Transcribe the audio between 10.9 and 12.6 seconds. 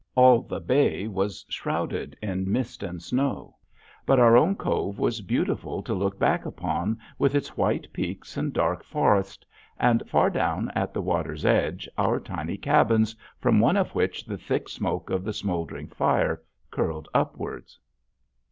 the water's edge our tiny